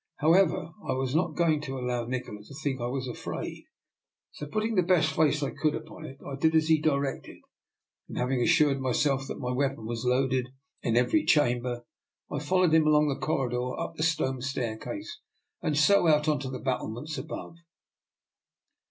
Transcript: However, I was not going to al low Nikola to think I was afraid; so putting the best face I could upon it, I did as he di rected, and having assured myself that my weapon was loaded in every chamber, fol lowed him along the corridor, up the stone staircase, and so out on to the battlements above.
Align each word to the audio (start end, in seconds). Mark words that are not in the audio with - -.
However, 0.15 0.71
I 0.89 0.93
was 0.93 1.13
not 1.13 1.35
going 1.35 1.61
to 1.61 1.77
al 1.77 1.85
low 1.85 2.05
Nikola 2.07 2.41
to 2.41 2.55
think 2.55 2.81
I 2.81 2.87
was 2.87 3.07
afraid; 3.07 3.65
so 4.31 4.47
putting 4.47 4.73
the 4.73 4.81
best 4.81 5.15
face 5.15 5.43
I 5.43 5.51
could 5.51 5.75
upon 5.75 6.05
it, 6.07 6.17
I 6.25 6.35
did 6.35 6.55
as 6.55 6.69
he 6.69 6.81
di 6.81 6.89
rected, 6.89 7.37
and 8.09 8.17
having 8.17 8.41
assured 8.41 8.81
myself 8.81 9.27
that 9.27 9.37
my 9.37 9.51
weapon 9.51 9.85
was 9.85 10.03
loaded 10.03 10.47
in 10.81 10.97
every 10.97 11.23
chamber, 11.23 11.85
fol 12.39 12.61
lowed 12.61 12.73
him 12.73 12.87
along 12.87 13.09
the 13.09 13.19
corridor, 13.25 13.79
up 13.79 13.93
the 13.93 14.01
stone 14.01 14.41
staircase, 14.41 15.19
and 15.61 15.77
so 15.77 16.07
out 16.07 16.27
on 16.27 16.39
to 16.39 16.49
the 16.49 16.57
battlements 16.57 17.19
above. 17.19 17.57